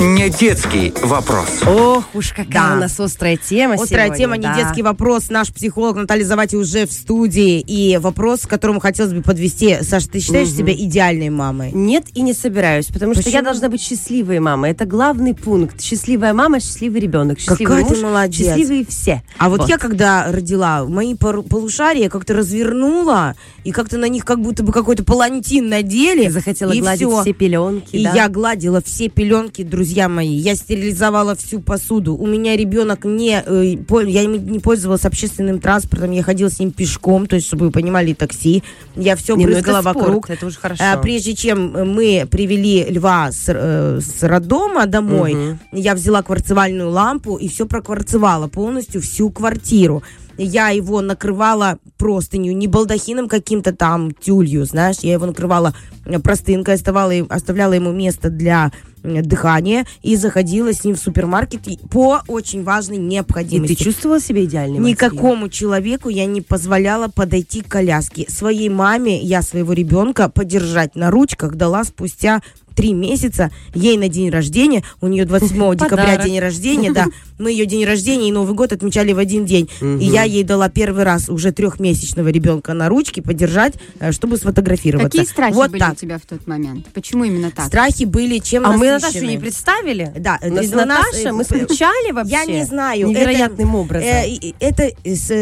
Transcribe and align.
Не 0.00 0.28
детский 0.28 0.92
вопрос. 1.04 1.46
Ох 1.66 2.04
уж 2.14 2.30
какая 2.32 2.70
Да. 2.70 2.74
у 2.76 2.80
нас 2.80 2.98
острая 2.98 3.36
тема 3.36 3.74
Острая 3.74 4.06
сегодня, 4.06 4.18
тема, 4.18 4.38
да. 4.38 4.54
не 4.56 4.62
детский 4.62 4.82
вопрос. 4.82 5.30
Наш 5.30 5.52
психолог 5.52 5.96
Наталья 5.96 6.24
Завати 6.24 6.56
уже 6.56 6.86
в 6.86 6.92
студии. 6.92 7.60
И 7.60 7.96
вопрос, 7.98 8.40
к 8.40 8.48
которому 8.48 8.80
хотелось 8.80 9.12
бы 9.12 9.22
подвести. 9.22 9.78
Саша, 9.82 10.08
ты 10.08 10.18
считаешь 10.18 10.48
Мгм. 10.48 10.56
себя 10.56 10.72
идеальной 10.74 11.30
мамой? 11.30 11.70
Нет, 11.72 12.06
и 12.14 12.22
не 12.22 12.34
собираюсь, 12.34 12.86
потому 12.86 13.14
что 13.14 13.20
я 13.22 13.24
Почему? 13.38 13.44
должна 13.44 13.68
быть 13.68 13.80
счастливой 13.80 14.40
мамой. 14.40 14.72
Это 14.72 14.84
главный 14.84 15.32
пункт. 15.32 15.80
Счастливая 15.80 16.34
мама, 16.34 16.58
счастливый 16.60 17.00
ребенок, 17.00 17.38
счастливый 17.38 17.64
Какая 17.76 17.84
ты 17.84 17.90
муж, 17.94 18.02
молодец. 18.02 18.46
счастливые 18.48 18.84
все. 18.86 19.22
А 19.38 19.48
вот, 19.48 19.68
я, 19.68 19.78
когда 19.78 20.30
родила, 20.32 20.84
мои 20.86 21.14
полушария 21.14 22.08
как-то 22.08 22.34
развернула, 22.34 23.36
и 23.62 23.70
как-то 23.70 23.96
на 23.98 24.08
них 24.08 24.24
как 24.24 24.40
будто 24.40 24.64
бы 24.64 24.72
какой-то 24.72 25.04
палантин 25.04 25.68
надели. 25.68 26.24
Ты 26.24 26.30
захотела 26.32 26.72
и 26.72 26.80
гладить 26.80 27.06
всё. 27.08 27.22
все 27.22 27.32
пеленки, 27.32 27.94
И 27.96 28.04
да? 28.04 28.12
я 28.12 28.28
гладила 28.28 28.82
все 28.82 29.08
пеленки, 29.08 29.62
друзья 29.62 29.84
мои. 30.08 30.34
Я 30.34 30.54
стерилизовала 30.56 31.34
всю 31.34 31.60
посуду. 31.60 32.14
У 32.16 32.26
меня 32.26 32.56
ребенок 32.56 33.04
не... 33.04 33.42
э, 33.44 33.76
я 34.06 34.24
не 34.26 34.58
пользовалась 34.60 35.04
общественным 35.04 35.60
транспортом. 35.60 36.10
Я 36.10 36.22
ходила 36.22 36.48
с 36.50 36.58
ним 36.58 36.70
пешком, 36.72 37.26
то 37.26 37.36
есть, 37.36 37.46
чтобы 37.46 37.66
вы 37.66 37.70
понимали, 37.70 38.12
такси. 38.14 38.62
Я 38.96 39.16
все 39.16 39.36
Не, 39.36 39.46
ну 39.46 39.52
брызгала 39.52 39.80
это 39.80 39.90
спорт, 39.90 40.06
вокруг. 40.06 40.30
это 40.30 40.46
уже 40.46 40.58
хорошо. 40.58 40.82
А, 40.84 40.96
прежде 40.98 41.34
чем 41.34 41.94
мы 41.94 42.26
привели 42.30 42.84
льва 42.90 43.30
с, 43.32 43.44
э, 43.48 44.00
с 44.00 44.22
роддома 44.22 44.86
домой, 44.86 45.34
Мгм. 45.34 45.58
я 45.72 45.94
взяла 45.94 46.22
кварцевальную 46.22 46.90
лампу 46.90 47.36
и 47.36 47.48
все 47.48 47.66
прокварцевала 47.66 48.48
полностью 48.48 49.00
всю 49.00 49.30
квартиру. 49.30 50.02
Я 50.36 50.70
его 50.70 51.00
накрывала 51.00 51.78
простынью, 51.96 52.56
не 52.56 52.66
балдахином 52.66 53.28
каким-то 53.28 53.72
там 53.72 54.10
тюлью, 54.12 54.64
знаешь, 54.64 54.98
я 55.02 55.12
его 55.14 55.26
накрывала 55.26 55.74
э, 56.04 56.18
простынкой, 56.18 56.74
оставала, 56.74 57.12
оставляла 57.28 57.72
ему 57.74 57.92
место 57.92 58.30
для 58.30 58.72
дыхания 59.02 59.84
и 60.02 60.16
заходила 60.16 60.72
с 60.72 60.82
ним 60.82 60.96
в 60.96 60.98
супермаркет 60.98 61.68
и- 61.68 61.78
по 61.90 62.22
очень 62.26 62.62
важной 62.64 62.96
И 62.96 63.00
необходимости. 63.00 63.74
ты 63.74 63.84
чувствовала 63.84 64.18
себя 64.18 64.44
идеальной 64.44 64.78
матерью? 64.80 64.90
Никакому 64.92 65.48
человеку 65.50 66.08
я 66.08 66.24
не 66.24 66.40
позволяла 66.40 67.08
подойти 67.08 67.60
к 67.60 67.68
коляске. 67.68 68.24
Своей 68.30 68.70
маме 68.70 69.20
я 69.20 69.42
своего 69.42 69.74
ребенка 69.74 70.30
подержать 70.30 70.94
на 70.96 71.10
ручках 71.10 71.54
дала 71.56 71.84
спустя 71.84 72.40
три 72.74 72.92
месяца 72.92 73.50
ей 73.74 73.96
на 73.96 74.08
день 74.08 74.30
рождения. 74.30 74.82
У 75.00 75.06
нее 75.06 75.24
27 75.24 75.74
декабря 75.76 76.16
день 76.18 76.38
рождения, 76.38 76.92
да. 76.92 77.06
Мы 77.38 77.50
ее 77.50 77.66
день 77.66 77.84
рождения 77.84 78.28
и 78.28 78.32
Новый 78.32 78.54
год 78.54 78.72
отмечали 78.72 79.12
в 79.12 79.18
один 79.18 79.44
день. 79.44 79.68
И 79.80 80.04
я 80.04 80.22
ей 80.22 80.44
дала 80.44 80.68
первый 80.68 81.04
раз 81.04 81.28
уже 81.28 81.52
трехмесячного 81.52 82.28
ребенка 82.28 82.74
на 82.74 82.88
ручки 82.88 83.20
подержать, 83.20 83.74
э, 83.98 84.12
чтобы 84.12 84.36
сфотографироваться. 84.36 85.10
Какие 85.10 85.24
страхи 85.30 85.54
вот 85.54 85.70
были 85.70 85.80
так. 85.80 85.92
у 85.92 85.96
тебя 85.96 86.18
в 86.18 86.26
тот 86.26 86.46
момент? 86.46 86.86
Почему 86.94 87.24
именно 87.24 87.50
так? 87.50 87.66
Страхи 87.66 88.04
были 88.04 88.38
чем 88.38 88.64
А 88.66 88.72
мы. 88.72 88.90
Наташу 88.90 89.24
не 89.24 89.38
представили? 89.38 90.12
Да, 90.16 90.38
нас 90.42 90.66
э, 90.70 90.74
Наташа, 90.76 91.32
мы 91.32 91.44
скучали 91.44 92.12
вообще. 92.12 92.32
Я 92.32 92.44
не 92.44 92.64
знаю. 92.64 93.08
Невероятным 93.08 93.70
это, 93.70 93.78
образом. 93.78 94.08
э, 94.08 94.28
и- 94.28 94.54
это 94.60 94.90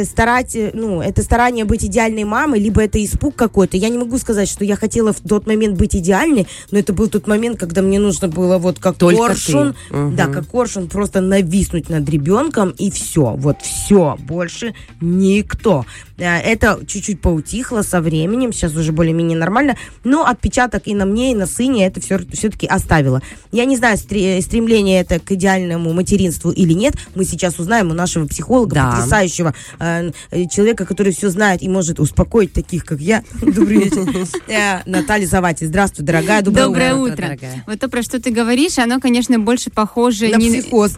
старать, 0.05 0.57
ну, 0.73 1.01
это 1.01 1.23
старание 1.23 1.65
быть 1.65 1.85
идеальной 1.85 2.25
мамой, 2.25 2.61
либо 2.61 2.83
это 2.83 3.03
испуг 3.05 3.37
какой-то. 3.37 3.77
Я 3.77 3.89
не 3.89 3.99
могу 3.99 4.19
сказать, 4.19 4.49
что 4.49 4.65
я 4.65 4.77
хотела 4.77 5.13
в 5.13 5.21
тот 5.21 5.47
момент 5.47 5.77
быть 5.77 5.95
идеальной, 5.95 6.47
но 6.71 6.79
это 6.79 6.93
был 6.93 7.09
тот 7.09 7.22
момент, 7.27 7.59
когда 7.59 7.83
мне 7.83 7.99
нужно 7.99 8.29
было 8.29 8.59
вот 8.59 8.79
как 8.79 8.97
Только 8.97 9.29
коршун, 9.29 9.75
ты. 9.91 9.97
Мгм. 9.97 10.17
да, 10.17 10.27
как 10.27 10.47
коршун 10.49 10.89
просто 10.89 11.21
нависнуть 11.21 11.89
над 11.89 12.09
ребенком 12.09 12.71
и 12.71 12.91
все, 12.91 13.35
вот 13.37 13.57
все, 13.63 14.17
больше 14.21 14.75
никто. 15.01 15.85
Э, 16.19 16.39
Это 16.39 16.79
чуть-чуть 16.87 17.21
поутихло 17.21 17.83
со 17.83 18.01
временем, 18.01 18.53
сейчас 18.53 18.75
уже 18.75 18.93
более-менее 18.93 19.37
нормально, 19.39 19.77
но 20.05 20.25
отпечаток 20.27 20.83
и 20.87 20.95
на 20.95 21.05
мне, 21.07 21.33
и 21.33 21.35
на 21.35 21.47
сыне 21.47 21.87
это 21.87 22.01
все, 22.01 22.19
все-таки 22.33 22.67
оставило. 22.67 23.21
Я 23.51 23.65
не 23.65 23.77
знаю, 23.77 23.97
стре- 23.97 24.41
стремление 24.41 25.01
это 25.01 25.19
к 25.19 25.33
идеальному 25.33 25.93
материнству 25.93 26.51
или 26.51 26.73
нет, 26.73 26.95
мы 27.15 27.25
сейчас 27.25 27.59
узнаем 27.59 27.91
у 27.91 27.95
нашего 27.95 28.27
психолога, 28.27 28.75
Да. 28.75 28.91
потрясающего 28.97 29.55
э, 29.79 30.11
э, 30.31 30.47
человека, 30.49 30.85
который 30.87 31.13
все 31.13 31.29
знает 31.31 31.63
и 31.63 31.69
может 31.69 32.01
успокоить 32.01 32.53
таких, 32.53 32.85
как 32.85 33.01
я. 33.01 33.23
Добрый 33.43 33.85
вечер. 33.85 34.07
Э, 34.49 34.81
Наталья 34.87 35.27
Завати. 35.27 35.67
Здравствуй, 35.67 36.05
дорогая. 36.05 36.43
Доброе 36.43 36.65
Доброе 36.67 36.95
утро. 36.95 37.12
Утро. 37.13 37.27
дорогая. 37.27 37.65
Вот 37.67 37.81
то, 37.81 37.89
про 37.89 38.03
что 38.03 38.21
ты 38.21 38.31
говоришь, 38.31 38.79
оно, 38.79 39.01
конечно, 39.01 39.39
больше 39.39 39.71
похоже... 39.71 40.29
На 40.29 40.37
не- 40.37 40.61
психоз. 40.61 40.97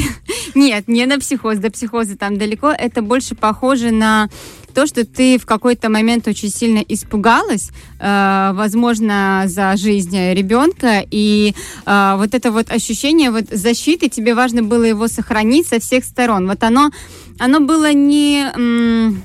Нет, 0.54 0.88
не 0.88 1.06
на 1.06 1.18
психоз, 1.18 1.58
до 1.58 1.70
психоза 1.70 2.16
там 2.16 2.38
далеко. 2.38 2.70
Это 2.70 3.02
больше 3.02 3.34
похоже 3.34 3.90
на 3.90 4.28
то, 4.74 4.86
что 4.86 5.04
ты 5.04 5.38
в 5.38 5.46
какой-то 5.46 5.88
момент 5.90 6.26
очень 6.26 6.48
сильно 6.48 6.78
испугалась, 6.78 7.70
э, 8.00 8.50
возможно, 8.54 9.44
за 9.46 9.76
жизнь 9.76 10.16
ребенка, 10.32 11.04
и 11.10 11.54
э, 11.84 12.14
вот 12.16 12.34
это 12.34 12.50
вот 12.50 12.70
ощущение 12.70 13.30
вот 13.30 13.44
защиты, 13.50 14.08
тебе 14.08 14.34
важно 14.34 14.62
было 14.62 14.84
его 14.84 15.08
сохранить 15.08 15.68
со 15.68 15.78
всех 15.78 16.04
сторон. 16.04 16.48
Вот 16.48 16.62
оно, 16.62 16.90
оно 17.38 17.60
было 17.60 17.92
не... 17.92 18.50
м, 18.54 19.22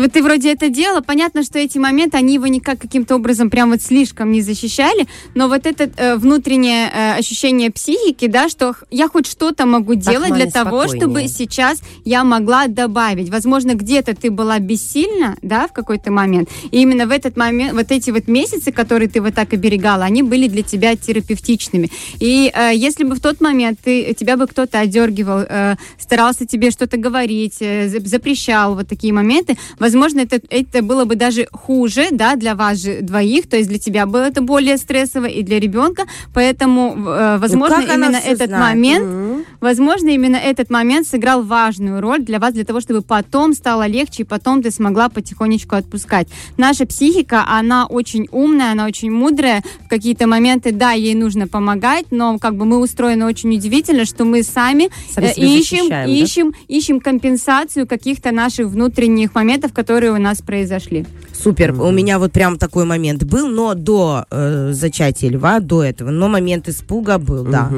вот 0.00 0.12
ты 0.12 0.22
вроде 0.22 0.52
это 0.52 0.68
делала, 0.68 1.00
понятно, 1.00 1.42
что 1.42 1.58
эти 1.58 1.78
моменты, 1.78 2.16
они 2.16 2.34
его 2.34 2.46
никак 2.46 2.78
каким-то 2.78 3.16
образом 3.16 3.50
прям 3.50 3.70
вот 3.70 3.82
слишком 3.82 4.32
не 4.32 4.42
защищали, 4.42 5.06
но 5.34 5.48
вот 5.48 5.66
это 5.66 5.90
э, 5.96 6.16
внутреннее 6.16 6.90
э, 6.92 7.18
ощущение 7.18 7.70
психики, 7.70 8.26
да, 8.26 8.48
что 8.48 8.74
я 8.90 9.08
хоть 9.08 9.26
что-то 9.26 9.66
могу 9.66 9.94
делать 9.94 10.30
маме 10.30 10.44
для 10.44 10.50
того, 10.50 10.82
спокойнее. 10.82 11.00
чтобы 11.00 11.28
сейчас 11.28 11.80
я 12.04 12.24
могла 12.24 12.66
добавить. 12.66 13.30
Возможно, 13.30 13.74
где-то 13.74 14.14
ты 14.14 14.30
была 14.30 14.58
бессильна, 14.58 15.36
да, 15.42 15.66
в 15.66 15.72
какой-то 15.72 16.10
момент, 16.10 16.48
и 16.70 16.80
именно 16.82 17.06
в 17.06 17.10
этот 17.10 17.36
момент, 17.36 17.74
вот 17.74 17.90
эти 17.90 18.10
вот 18.10 18.28
месяцы, 18.28 18.72
которые 18.72 19.08
ты 19.08 19.20
вот 19.20 19.34
так 19.34 19.52
оберегала, 19.52 20.04
они 20.04 20.22
были 20.22 20.48
для 20.48 20.62
тебя 20.62 20.96
терапевтичными. 20.96 21.90
И 22.20 22.50
э, 22.54 22.70
если 22.74 23.04
бы 23.04 23.14
в 23.14 23.20
тот 23.20 23.40
момент 23.40 23.78
ты, 23.82 24.14
тебя 24.14 24.36
бы 24.36 24.46
кто-то 24.46 24.80
одергивал, 24.80 25.40
э, 25.48 25.76
старался 25.98 26.46
тебе 26.46 26.70
что-то 26.70 26.96
говорить, 26.96 27.56
э, 27.60 27.88
за- 27.88 28.06
запрещал 28.06 28.74
вот 28.74 28.88
такие 28.88 29.12
моменты, 29.12 29.56
возможно, 29.86 30.20
это, 30.20 30.40
это 30.50 30.82
было 30.82 31.04
бы 31.04 31.14
даже 31.14 31.46
хуже, 31.52 32.08
да, 32.10 32.34
для 32.36 32.54
вас 32.54 32.82
же 32.82 32.98
двоих, 33.02 33.48
то 33.48 33.56
есть 33.56 33.68
для 33.68 33.78
тебя 33.78 34.06
было 34.06 34.24
это 34.24 34.40
более 34.42 34.76
стрессово 34.78 35.26
и 35.26 35.42
для 35.42 35.60
ребенка, 35.60 36.02
поэтому, 36.34 36.94
э, 36.96 37.38
возможно, 37.38 37.76
Ну, 37.76 37.82
как 37.82 37.94
она 37.94 38.06
именно 38.06 38.16
этот 38.16 38.48
знает? 38.48 38.68
момент 38.68 39.06
Мгм. 39.06 39.44
Возможно, 39.60 40.08
именно 40.10 40.36
этот 40.36 40.70
момент 40.70 41.06
сыграл 41.06 41.42
важную 41.42 42.00
роль 42.00 42.20
для 42.20 42.38
вас, 42.38 42.52
для 42.54 42.64
того, 42.64 42.80
чтобы 42.80 43.02
потом 43.02 43.54
стало 43.54 43.86
легче, 43.86 44.22
и 44.22 44.26
потом 44.26 44.62
ты 44.62 44.70
смогла 44.70 45.08
потихонечку 45.08 45.76
отпускать. 45.76 46.28
Наша 46.58 46.86
психика, 46.86 47.44
она 47.48 47.86
очень 47.86 48.26
умная, 48.30 48.72
она 48.72 48.86
очень 48.86 49.10
мудрая. 49.10 49.62
В 49.84 49.88
какие-то 49.88 50.26
моменты, 50.26 50.72
да, 50.72 50.92
ей 50.92 51.14
нужно 51.14 51.46
помогать, 51.48 52.06
но 52.10 52.38
как 52.38 52.56
бы 52.56 52.64
мы 52.64 52.78
устроены 52.78 53.24
очень 53.24 53.54
удивительно, 53.56 54.04
что 54.04 54.24
мы 54.24 54.42
сами, 54.42 54.90
Сами 55.14 55.26
э, 55.26 55.32
ищем, 55.36 55.78
защищаем, 55.78 55.88
да? 55.88 56.04
ищем, 56.04 56.52
ищем 56.68 57.00
компенсацию 57.00 57.86
каких-то 57.86 58.32
наших 58.32 58.66
внутренних 58.68 59.34
моментов, 59.34 59.72
которые 59.76 60.12
у 60.12 60.18
нас 60.18 60.40
произошли. 60.40 61.04
Супер. 61.32 61.72
У 61.72 61.90
меня 61.90 62.18
вот 62.18 62.32
прям 62.32 62.56
такой 62.56 62.84
момент 62.84 63.24
был, 63.24 63.48
но 63.48 63.74
до 63.74 64.24
э, 64.30 64.72
зачатия 64.72 65.30
льва, 65.30 65.60
до 65.60 65.82
этого, 65.82 66.10
но 66.10 66.28
момент 66.28 66.68
испуга 66.68 67.18
был, 67.18 67.44
да. 67.44 67.70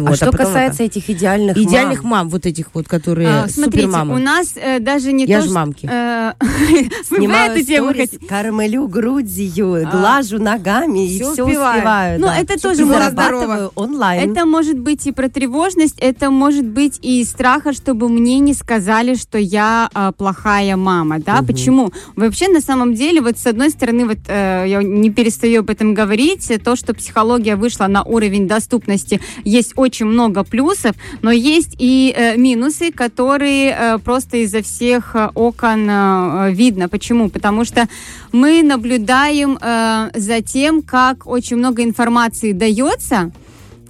Вот, 0.00 0.12
а 0.12 0.16
что 0.16 0.26
потом 0.30 0.46
касается 0.46 0.82
этих 0.82 1.08
идеальных 1.10 1.52
это- 1.56 1.62
идеальных 1.62 2.02
мам, 2.02 2.10
мам, 2.14 2.28
вот 2.28 2.46
этих 2.46 2.66
вот, 2.74 2.86
которые 2.88 3.28
А, 3.28 3.48
смотрите, 3.48 3.82
супермамы. 3.86 4.14
у 4.14 4.18
нас 4.18 4.52
э, 4.56 4.78
даже 4.80 5.12
не 5.12 5.24
Я 5.26 5.38
то, 5.38 5.42
ж 5.42 5.44
что- 5.46 5.54
мамки. 5.54 5.88
э, 5.90 6.32
снимаю 7.08 7.52
эту 7.52 7.64
тему 7.66 7.92
кормлю 8.28 8.88
грудью, 8.88 9.86
А. 9.86 9.90
глажу 9.90 10.38
ногами 10.38 11.06
и 11.06 11.18
все 11.20 11.30
успеваю. 11.44 12.20
Ну, 12.20 12.26
это 12.28 12.60
тоже 12.60 12.84
зарабатываю 12.84 13.72
онлайн. 13.74 14.30
Это 14.30 14.44
может 14.46 14.78
быть 14.78 15.06
и 15.06 15.12
про 15.12 15.28
тревожность, 15.28 15.96
это 15.98 16.30
может 16.30 16.66
быть 16.66 16.98
и 17.02 17.24
страха, 17.24 17.72
чтобы 17.72 18.08
мне 18.08 18.38
не 18.38 18.54
сказали, 18.54 19.14
что 19.14 19.38
я 19.38 19.88
а, 19.94 20.12
плохая 20.12 20.76
мама, 20.76 21.18
да? 21.18 21.42
Почему? 21.42 21.92
Вообще, 22.16 22.48
на 22.48 22.60
самом 22.60 22.94
деле, 22.94 23.20
вот 23.20 23.38
с 23.38 23.46
одной 23.46 23.70
стороны, 23.70 24.06
вот 24.06 24.18
э, 24.28 24.64
я 24.66 24.82
не 24.82 25.10
перестаю 25.10 25.60
об 25.60 25.70
этом 25.70 25.94
говорить, 25.94 26.50
то, 26.64 26.76
что 26.76 26.94
психология 26.94 27.56
вышла 27.56 27.86
на 27.86 28.02
уровень 28.02 28.46
доступности, 28.48 29.20
есть 29.44 29.72
очень 29.84 30.06
много 30.06 30.44
плюсов, 30.44 30.96
но 31.22 31.30
есть 31.30 31.76
и 31.78 32.14
э, 32.16 32.36
минусы, 32.36 32.90
которые 32.90 33.70
э, 33.70 33.98
просто 33.98 34.38
изо 34.38 34.62
всех 34.62 35.14
э, 35.14 35.30
окон 35.34 35.88
э, 35.88 36.52
видно. 36.52 36.88
Почему? 36.88 37.30
Потому 37.30 37.64
что 37.64 37.88
мы 38.32 38.62
наблюдаем 38.62 39.58
э, 39.60 40.10
за 40.14 40.40
тем, 40.42 40.82
как 40.82 41.26
очень 41.26 41.56
много 41.56 41.82
информации 41.82 42.52
дается, 42.52 43.30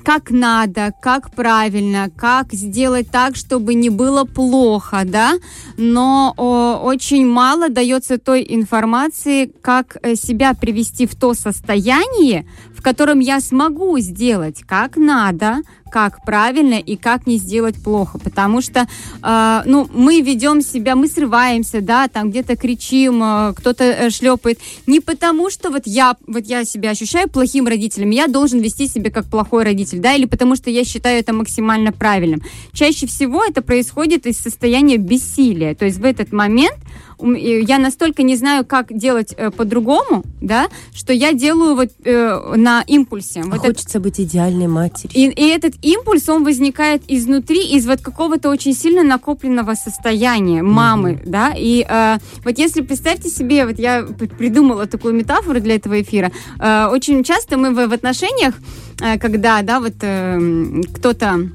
как 0.04 0.30
надо, 0.30 0.92
как 1.00 1.34
правильно, 1.34 2.10
как 2.14 2.52
сделать 2.52 3.10
так, 3.10 3.36
чтобы 3.36 3.74
не 3.74 3.88
было 3.88 4.24
плохо, 4.24 5.02
да, 5.04 5.32
но 5.78 6.34
о, 6.36 6.80
очень 6.84 7.26
мало 7.26 7.70
дается 7.70 8.18
той 8.18 8.44
информации, 8.46 9.50
как 9.62 9.96
э, 10.02 10.14
себя 10.14 10.52
привести 10.52 11.06
в 11.06 11.14
то 11.14 11.32
состояние, 11.32 12.46
в 12.76 12.82
котором 12.82 13.20
я 13.20 13.40
смогу 13.40 13.98
сделать 13.98 14.62
как 14.66 14.96
надо, 14.96 15.62
как 15.94 16.24
правильно 16.24 16.74
и 16.74 16.96
как 16.96 17.24
не 17.28 17.36
сделать 17.36 17.80
плохо, 17.80 18.18
потому 18.18 18.60
что, 18.60 18.88
э, 19.22 19.62
ну, 19.64 19.88
мы 19.94 20.22
ведем 20.22 20.60
себя, 20.60 20.96
мы 20.96 21.06
срываемся, 21.06 21.80
да, 21.80 22.08
там 22.08 22.30
где-то 22.30 22.56
кричим, 22.56 23.22
э, 23.22 23.52
кто-то 23.54 23.84
э, 23.84 24.10
шлепает, 24.10 24.58
не 24.88 24.98
потому 24.98 25.50
что 25.50 25.70
вот 25.70 25.82
я, 25.86 26.16
вот 26.26 26.46
я 26.46 26.64
себя 26.64 26.90
ощущаю 26.90 27.28
плохим 27.30 27.68
родителем, 27.68 28.10
я 28.10 28.26
должен 28.26 28.58
вести 28.58 28.88
себя 28.88 29.12
как 29.12 29.26
плохой 29.26 29.62
родитель, 29.62 30.00
да, 30.00 30.14
или 30.14 30.24
потому 30.24 30.56
что 30.56 30.68
я 30.68 30.84
считаю 30.84 31.20
это 31.20 31.32
максимально 31.32 31.92
правильным. 31.92 32.42
Чаще 32.72 33.06
всего 33.06 33.44
это 33.44 33.62
происходит 33.62 34.26
из 34.26 34.38
состояния 34.38 34.96
бессилия, 34.96 35.76
то 35.76 35.84
есть 35.84 35.98
в 35.98 36.04
этот 36.04 36.32
момент 36.32 36.78
я 37.20 37.78
настолько 37.78 38.22
не 38.22 38.36
знаю, 38.36 38.64
как 38.64 38.96
делать 38.96 39.34
э, 39.36 39.50
по-другому, 39.50 40.24
да, 40.40 40.68
что 40.94 41.12
я 41.12 41.32
делаю 41.32 41.74
вот 41.74 41.90
э, 42.04 42.54
на 42.56 42.82
импульсе. 42.86 43.40
А 43.40 43.46
вот 43.46 43.60
хочется 43.60 43.98
это... 43.98 44.00
быть 44.00 44.20
идеальной 44.20 44.66
матерью. 44.66 45.10
И, 45.14 45.28
и 45.28 45.48
этот 45.48 45.74
импульс, 45.82 46.28
он 46.28 46.44
возникает 46.44 47.02
изнутри, 47.08 47.66
из 47.76 47.86
вот 47.86 48.00
какого-то 48.00 48.50
очень 48.50 48.74
сильно 48.74 49.02
накопленного 49.02 49.74
состояния 49.74 50.62
мамы, 50.62 51.12
mm-hmm. 51.12 51.30
да, 51.30 51.52
и 51.56 51.84
э, 51.88 52.18
вот 52.44 52.58
если 52.58 52.82
представьте 52.82 53.28
себе, 53.30 53.66
вот 53.66 53.78
я 53.78 54.02
придумала 54.02 54.86
такую 54.86 55.14
метафору 55.14 55.60
для 55.60 55.76
этого 55.76 56.00
эфира, 56.00 56.32
э, 56.60 56.86
очень 56.90 57.22
часто 57.24 57.56
мы 57.56 57.70
в, 57.70 57.88
в 57.88 57.92
отношениях, 57.92 58.54
э, 59.00 59.18
когда, 59.18 59.62
да, 59.62 59.80
вот 59.80 59.94
э, 60.00 60.80
кто-то 60.94 61.48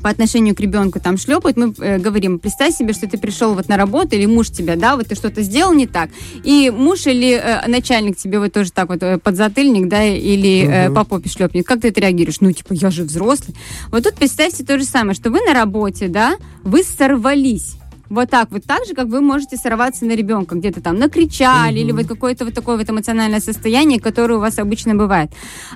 по 0.00 0.10
отношению 0.10 0.54
к 0.54 0.60
ребенку 0.60 1.00
там 1.00 1.16
шлепают, 1.18 1.56
мы 1.56 1.74
э, 1.78 1.98
говорим, 1.98 2.38
представь 2.38 2.74
себе, 2.74 2.92
что 2.92 3.08
ты 3.08 3.18
пришел 3.18 3.54
вот 3.54 3.68
на 3.68 3.76
работу, 3.76 4.16
или 4.16 4.26
муж 4.26 4.50
тебя, 4.50 4.76
да, 4.76 4.96
вот 4.96 5.08
ты 5.08 5.14
что-то 5.14 5.42
сделал 5.42 5.72
не 5.72 5.86
так, 5.86 6.10
и 6.44 6.70
муж 6.74 7.06
или 7.06 7.32
э, 7.32 7.66
начальник 7.68 8.16
тебе 8.16 8.38
вот 8.38 8.52
тоже 8.52 8.72
так 8.72 8.88
вот 8.88 9.02
э, 9.02 9.18
подзатыльник, 9.18 9.88
да, 9.88 10.04
или 10.04 10.64
угу. 10.64 10.72
э, 10.72 10.90
по 10.90 11.04
попе 11.04 11.28
шлепнет, 11.28 11.66
как 11.66 11.80
ты 11.80 11.88
отреагируешь? 11.88 12.40
Ну, 12.40 12.52
типа, 12.52 12.72
я 12.74 12.90
же 12.90 13.04
взрослый. 13.04 13.56
Вот 13.90 14.04
тут 14.04 14.14
представьте 14.14 14.64
то 14.64 14.78
же 14.78 14.84
самое, 14.84 15.14
что 15.14 15.30
вы 15.30 15.40
на 15.40 15.54
работе, 15.54 16.08
да, 16.08 16.36
вы 16.62 16.82
сорвались, 16.82 17.76
вот 18.10 18.30
так 18.30 18.50
вот, 18.50 18.64
так 18.64 18.86
же, 18.86 18.94
как 18.94 19.06
вы 19.06 19.20
можете 19.20 19.56
сорваться 19.56 20.04
на 20.04 20.12
ребенка, 20.12 20.54
где-то 20.54 20.80
там 20.80 20.98
накричали, 20.98 21.78
угу. 21.78 21.84
или 21.84 21.92
вот 21.92 22.06
какое-то 22.06 22.44
вот 22.44 22.54
такое 22.54 22.76
вот 22.76 22.88
эмоциональное 22.88 23.40
состояние, 23.40 24.00
которое 24.00 24.34
у 24.34 24.40
вас 24.40 24.58
обычно 24.58 24.94
бывает. 24.94 25.30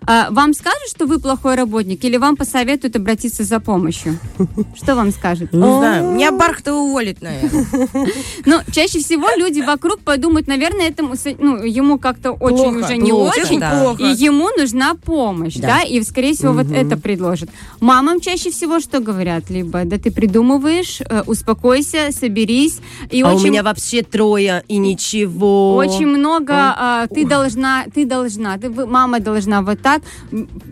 А, 0.06 0.30
вам 0.30 0.54
скажут, 0.54 0.88
что 0.88 1.06
вы 1.06 1.18
плохой 1.18 1.54
работник, 1.54 2.04
или 2.04 2.16
вам 2.16 2.36
посоветуют 2.36 2.96
обратиться 2.96 3.44
за 3.44 3.60
помощью? 3.60 4.18
Что 4.74 4.94
вам 4.94 5.12
скажут? 5.12 5.52
Не 5.52 5.58
знаю, 5.58 6.12
меня 6.12 6.32
Бархта 6.32 6.74
уволит, 6.74 7.22
наверное. 7.22 7.66
Ну, 8.44 8.60
чаще 8.72 8.98
всего 8.98 9.28
люди 9.36 9.60
вокруг 9.60 10.00
подумают, 10.00 10.46
наверное, 10.46 10.88
этому, 10.88 11.14
ну, 11.38 11.62
ему 11.62 11.98
как-то 11.98 12.32
очень 12.32 12.76
уже 12.76 12.96
не 12.96 13.12
очень, 13.12 13.60
и 13.60 14.24
ему 14.24 14.48
нужна 14.56 14.94
помощь, 14.94 15.56
да, 15.56 15.82
и, 15.82 16.02
скорее 16.02 16.34
всего, 16.34 16.52
вот 16.52 16.70
это 16.70 16.96
предложат. 16.96 17.50
Мамам 17.80 18.20
чаще 18.20 18.50
всего 18.50 18.80
что 18.80 19.00
говорят? 19.00 19.50
Либо, 19.50 19.84
да 19.84 19.98
ты 19.98 20.10
придумываешь, 20.10 21.00
э, 21.00 21.22
успокойся, 21.26 22.10
соберись. 22.22 22.78
И 23.10 23.22
а 23.22 23.32
очень... 23.32 23.48
у 23.48 23.48
меня 23.48 23.62
вообще 23.62 24.02
трое, 24.02 24.62
и 24.68 24.78
ничего. 24.78 25.74
Очень 25.74 26.06
много 26.06 26.54
а, 26.54 27.06
ты 27.08 27.26
должна, 27.26 27.84
ты 27.92 28.06
должна, 28.06 28.58
ты, 28.58 28.70
мама 28.70 29.18
должна 29.18 29.62
вот 29.62 29.82
так. 29.82 30.02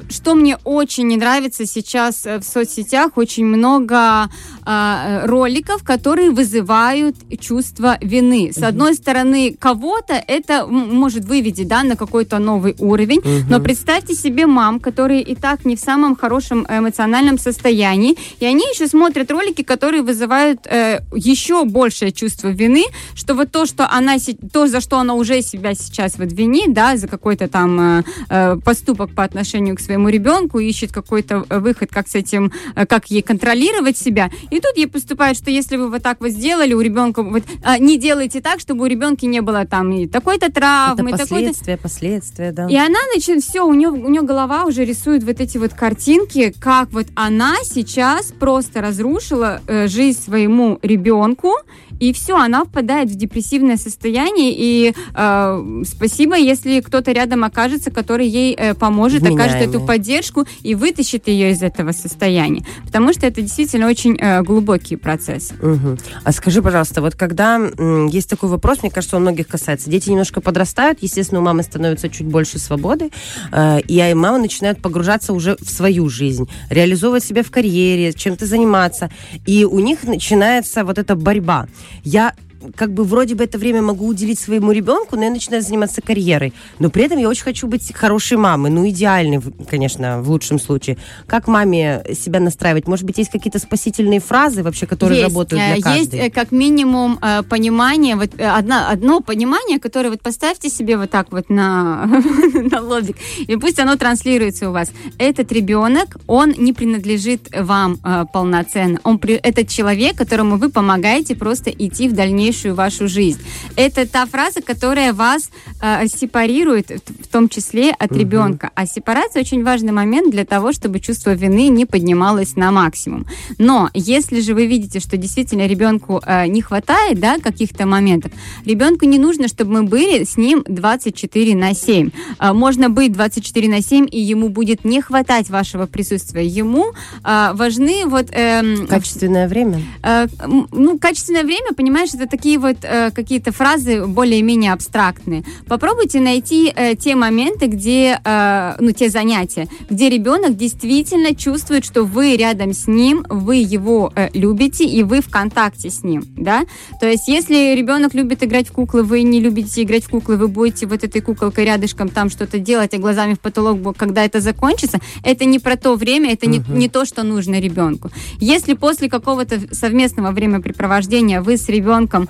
Что 0.09 0.35
мне 0.35 0.57
очень 0.65 1.09
не 1.09 1.17
нравится 1.17 1.67
сейчас 1.67 2.27
э, 2.27 2.39
в 2.39 2.45
соцсетях, 2.45 3.17
очень 3.17 3.47
много 3.47 4.29
а, 4.65 5.27
роликов, 5.27 5.83
которые 5.83 6.31
вызывают 6.31 7.17
чувство 7.41 7.99
вины. 8.01 8.53
С 8.53 8.63
одной 8.63 8.95
стороны, 8.95 9.57
кого-то 9.59 10.15
это 10.15 10.67
может 10.67 11.25
вывести 11.25 11.65
да, 11.65 11.83
на 11.83 11.97
какой-то 11.97 12.39
новый 12.39 12.77
уровень, 12.79 13.19
угу. 13.19 13.51
но 13.51 13.61
представьте 13.61 14.15
себе 14.15 14.47
мам, 14.47 14.79
которые 14.79 15.23
и 15.23 15.35
так 15.35 15.65
не 15.65 15.75
в 15.75 15.81
самом 15.81 16.15
хорошем 16.15 16.67
эмоциональном 16.69 17.39
состоянии, 17.39 18.17
и 18.39 18.47
они 18.47 18.65
еще 18.73 18.87
смотрят 18.87 19.31
ролики, 19.31 19.63
которые 19.63 20.03
вызывают 20.03 20.67
э, 20.67 21.01
еще 21.15 21.40
большее 21.65 22.13
чувство 22.13 22.49
вины, 22.49 22.85
что 23.15 23.35
вот 23.35 23.51
то, 23.51 23.67
что 23.67 23.89
она, 23.91 24.17
то, 24.53 24.67
за 24.67 24.81
что 24.81 24.99
она 24.99 25.15
уже 25.15 25.43
себя 25.43 25.75
сейчас 25.75 26.19
вот 26.19 26.33
винит, 26.33 26.73
да, 26.73 26.97
за 26.97 27.09
какой-то 27.09 27.49
там 27.49 27.99
э, 27.99 28.05
э 28.29 28.57
поступок 28.65 29.15
по 29.15 29.25
отношению 29.25 29.77
к 29.77 29.81
своему 29.81 30.09
ребенку, 30.09 30.59
ищет 30.59 30.93
какой-то 30.93 31.47
э, 31.49 31.59
выход, 31.59 31.91
как 31.91 32.09
с 32.09 32.15
этим, 32.15 32.53
как 32.89 33.11
ей 33.11 33.23
контролировать 33.23 33.97
себя. 33.97 34.31
И 34.51 34.61
тут 34.61 34.77
ей 34.77 34.87
поступает, 34.87 35.37
что 35.37 35.51
если 35.51 35.77
вы 35.77 35.91
вот 35.91 36.03
так 36.03 36.21
вот 36.21 36.31
сделали, 36.31 36.75
у 36.75 36.81
ребенка 36.81 37.23
вот 37.23 37.43
а, 37.63 37.79
не 37.79 37.99
делайте 37.99 38.41
так, 38.41 38.61
чтобы 38.61 38.85
у 38.85 38.87
ребенка 38.87 39.27
не 39.27 39.41
было 39.41 39.67
там 39.67 39.93
и 39.93 40.07
такой-то 40.07 40.53
травмы, 40.53 41.11
Это 41.11 41.19
последствия, 41.19 41.77
последствия, 41.77 42.53
да. 42.53 42.67
И 42.69 42.77
она 42.77 42.99
начинает, 43.15 43.45
все, 43.45 43.67
у 43.67 43.75
нее, 43.75 43.91
у 43.91 44.09
нее 44.09 44.23
голова 44.23 44.65
уже 44.65 44.85
рисует 44.85 45.25
вот 45.25 45.41
эти 45.41 45.59
вот 45.59 45.75
картинки, 45.75 46.55
как 46.59 46.93
вот 46.93 47.07
она 47.15 47.57
сейчас 47.65 48.33
просто 48.33 48.81
разрушила 48.81 49.61
э, 49.67 49.87
жизнь 49.89 50.21
своему 50.21 50.79
ребенку, 50.83 51.30
ребенку, 51.31 51.55
и 52.01 52.13
все, 52.15 52.37
она 52.37 52.65
впадает 52.65 53.11
в 53.11 53.15
депрессивное 53.15 53.77
состояние, 53.77 54.53
и 54.57 54.95
э, 55.15 55.83
спасибо, 55.87 56.37
если 56.37 56.81
кто-то 56.81 57.13
рядом 57.13 57.45
окажется, 57.45 57.91
который 57.91 58.27
ей 58.27 58.55
э, 58.55 58.75
поможет, 58.75 59.21
Вменяемый. 59.21 59.45
окажет 59.45 59.69
эту 59.69 59.81
поддержку 59.81 60.47
и 60.63 60.75
вытащит 60.75 61.29
ее 61.29 61.51
из 61.51 61.63
этого 61.63 61.93
состояния, 61.93 62.65
потому 62.87 63.13
что 63.13 63.27
это 63.27 63.43
действительно 63.43 63.87
очень 63.87 64.17
э, 64.19 64.43
глубокий 64.43 64.97
процесс. 64.97 65.53
Угу. 65.61 65.99
А 66.25 66.33
скажи, 66.33 66.63
пожалуйста, 66.63 67.03
вот 67.03 67.15
когда 67.15 67.57
м, 67.57 68.07
есть 68.07 68.31
такой 68.31 68.49
вопрос, 68.49 68.83
мне 68.83 68.91
кажется, 68.91 69.17
он 69.17 69.23
многих 69.23 69.47
касается, 69.47 69.91
дети 69.91 70.09
немножко 70.09 70.41
подрастают, 70.41 70.99
естественно, 71.03 71.41
у 71.41 71.45
мамы 71.45 71.63
становится 71.63 72.09
чуть 72.09 72.27
больше 72.27 72.59
свободы, 72.59 73.11
э, 73.53 73.81
и 73.87 74.15
мама 74.15 74.39
начинает 74.39 74.81
погружаться 74.81 75.35
уже 75.35 75.57
в 75.61 75.69
свою 75.69 76.09
жизнь, 76.09 76.49
реализовывать 76.71 77.25
себя 77.25 77.43
в 77.43 77.51
карьере, 77.51 78.15
чем-то 78.15 78.47
заниматься, 78.47 79.11
и 79.45 79.67
у 79.67 79.79
них 79.81 80.05
начинается 80.05 80.83
вот 80.85 80.97
эта 80.97 81.15
борьба 81.15 81.67
я 82.05 82.35
как 82.77 82.93
бы 82.93 83.05
вроде 83.05 83.35
бы 83.35 83.45
это 83.45 83.59
время 83.59 83.83
могу 83.83 84.07
уделить 84.07 84.39
своему 84.39 84.73
ребенку, 84.73 85.17
но 85.17 85.25
я 85.25 85.31
начинаю 85.31 85.63
заниматься 85.63 86.03
карьерой. 86.03 86.53
Но 86.79 86.91
при 86.91 87.05
этом 87.05 87.19
я 87.19 87.29
очень 87.29 87.45
хочу 87.45 87.67
быть 87.67 87.93
хорошей 87.95 88.37
мамой. 88.37 88.71
Ну, 88.71 88.89
идеальной, 88.89 89.41
конечно, 89.69 90.23
в 90.23 90.31
лучшем 90.31 90.59
случае. 90.59 90.99
Как 91.27 91.49
маме 91.49 92.05
себя 92.15 92.41
настраивать? 92.41 92.87
Может 92.87 93.05
быть, 93.05 93.19
есть 93.19 93.31
какие-то 93.31 93.59
спасительные 93.59 94.21
фразы 94.21 94.63
вообще, 94.63 94.87
которые 94.87 95.21
есть, 95.21 95.29
работают 95.29 95.63
для 95.63 95.83
каждой? 95.83 95.99
Есть 95.99 96.15
э, 96.15 96.31
как 96.31 96.53
минимум 96.53 97.19
э, 97.23 97.43
понимание, 97.49 98.17
вот 98.17 98.31
э, 98.37 98.47
одно, 98.47 99.21
понимание, 99.21 99.79
которое 99.79 100.11
вот 100.11 100.21
поставьте 100.21 100.69
себе 100.69 100.97
вот 100.97 101.11
так 101.11 101.33
вот 101.33 101.49
на, 101.49 102.07
на 102.71 102.81
лобик, 102.81 103.17
и 103.39 103.57
пусть 103.57 103.79
оно 103.79 103.97
транслируется 103.97 104.69
у 104.69 104.73
вас. 104.73 104.91
Этот 105.19 105.53
ребенок, 105.53 106.17
он 106.27 106.55
не 106.59 106.73
принадлежит 106.73 107.49
вам 107.57 107.99
полноценно. 108.33 109.01
Он, 109.05 109.21
этот 109.23 109.69
человек, 109.69 110.17
которому 110.17 110.57
вы 110.57 110.71
помогаете 110.71 111.35
просто 111.35 111.71
идти 111.71 112.09
в 112.09 112.15
дальнейшее 112.15 112.50
дальнейшую 112.51 112.75
вашу 112.75 113.09
жизнь. 113.09 113.41
Это 113.77 114.07
та 114.07 114.27
фраза, 114.27 114.61
которая 114.61 115.13
вас 115.13 115.51
э, 115.81 116.07
сепарирует, 116.09 116.91
в 116.91 117.29
том 117.29 117.49
числе 117.49 117.91
от 117.91 118.11
угу. 118.11 118.21
ребенка. 118.21 118.71
А 118.75 118.87
сепарация 118.87 119.43
очень 119.43 119.63
важный 119.63 119.93
момент 119.93 120.31
для 120.31 120.45
того, 120.45 120.73
чтобы 120.73 121.01
чувство 121.01 121.35
вины 121.35 121.69
не 121.69 121.87
поднималось 121.87 122.57
на 122.57 122.73
максимум. 122.73 123.27
Но 123.59 123.89
если 123.95 124.41
же 124.41 124.55
вы 124.55 124.67
видите, 124.67 125.01
что 125.01 125.17
действительно 125.17 125.67
ребенку 125.67 126.21
э, 126.27 126.47
не 126.49 126.63
хватает 126.63 127.21
да, 127.21 127.39
каких-то 127.39 127.87
моментов, 127.87 128.33
ребенку 128.67 129.07
не 129.07 129.19
нужно, 129.19 129.49
чтобы 129.49 129.73
мы 129.73 129.83
были 129.85 130.25
с 130.25 130.37
ним 130.37 130.65
24 130.67 131.55
на 131.55 131.75
7. 131.75 132.11
Э, 132.41 132.53
можно 132.53 132.89
быть 132.89 133.13
24 133.13 133.69
на 133.69 133.83
7, 133.83 134.07
и 134.11 134.21
ему 134.21 134.49
будет 134.49 134.85
не 134.85 135.01
хватать 135.01 135.51
вашего 135.51 135.87
присутствия. 135.87 136.47
Ему 136.47 136.93
э, 137.25 137.51
важны 137.55 138.07
вот... 138.07 138.27
Э, 138.33 138.87
качественное 138.89 139.49
время. 139.49 139.83
Э, 140.03 140.27
ну, 140.73 140.99
качественное 140.99 141.45
время, 141.45 141.75
понимаешь, 141.77 142.11
это 142.15 142.27
такие 142.41 142.59
вот 142.59 142.79
э, 142.83 143.11
какие-то 143.11 143.53
фразы 143.53 144.07
более-менее 144.07 144.73
абстрактные. 144.73 145.45
Попробуйте 145.69 146.21
найти 146.21 146.73
э, 146.75 146.95
те 146.95 147.15
моменты, 147.15 147.67
где, 147.67 148.19
э, 148.25 148.77
ну, 148.81 148.93
те 148.93 149.11
занятия, 149.11 149.69
где 149.91 150.09
ребенок 150.09 150.57
действительно 150.57 151.35
чувствует, 151.35 151.85
что 151.85 152.05
вы 152.05 152.37
рядом 152.37 152.73
с 152.73 152.87
ним, 152.87 153.27
вы 153.29 153.57
его 153.57 154.11
э, 154.17 154.31
любите 154.33 154.85
и 154.85 155.03
вы 155.03 155.21
в 155.21 155.29
контакте 155.29 155.91
с 155.91 156.03
ним, 156.03 156.25
да. 156.35 156.63
То 156.99 157.07
есть, 157.07 157.29
если 157.29 157.75
ребенок 157.75 158.15
любит 158.15 158.43
играть 158.43 158.69
в 158.69 158.73
куклы, 158.73 159.03
вы 159.03 159.21
не 159.21 159.39
любите 159.39 159.83
играть 159.83 160.05
в 160.05 160.09
куклы, 160.09 160.39
вы 160.39 160.49
будете 160.49 160.87
вот 160.87 161.05
этой 161.05 161.21
куколкой 161.21 161.67
рядышком 161.67 162.09
там 162.09 162.31
что-то 162.31 162.59
делать, 162.59 162.95
а 162.95 162.99
глазами 162.99 163.35
в 163.35 163.41
потолок, 163.41 163.95
когда 163.99 164.25
это 164.25 164.41
закончится, 164.41 164.99
это 165.23 165.45
не 165.45 165.59
про 165.59 165.77
то 165.77 165.95
время, 165.95 166.33
это 166.33 166.47
не, 166.47 166.63
не 166.71 166.89
то, 166.89 167.05
что 167.05 167.23
нужно 167.23 167.61
ребенку. 167.61 168.11
Если 168.39 168.73
после 168.73 169.11
какого-то 169.11 169.61
совместного 169.73 170.31
времяпрепровождения 170.31 171.43
вы 171.43 171.59
с 171.59 171.69
ребенком 171.69 172.30